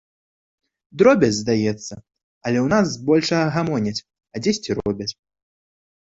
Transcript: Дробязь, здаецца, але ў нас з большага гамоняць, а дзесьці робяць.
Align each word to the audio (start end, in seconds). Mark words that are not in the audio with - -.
Дробязь, 1.01 1.35
здаецца, 1.41 1.93
але 2.45 2.57
ў 2.65 2.73
нас 2.73 2.85
з 2.95 3.03
большага 3.11 3.45
гамоняць, 3.59 4.03
а 4.35 4.45
дзесьці 4.49 4.71
робяць. 4.81 5.11